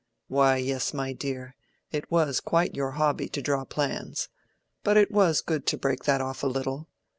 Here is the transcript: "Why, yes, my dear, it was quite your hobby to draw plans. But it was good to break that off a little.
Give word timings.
"Why, 0.29 0.57
yes, 0.57 0.95
my 0.95 1.13
dear, 1.13 1.55
it 1.91 2.09
was 2.09 2.39
quite 2.39 2.73
your 2.73 2.93
hobby 2.93 3.29
to 3.29 3.39
draw 3.39 3.65
plans. 3.65 4.29
But 4.83 4.97
it 4.97 5.11
was 5.11 5.41
good 5.41 5.67
to 5.67 5.77
break 5.77 6.05
that 6.05 6.21
off 6.21 6.41
a 6.41 6.47
little. 6.47 6.87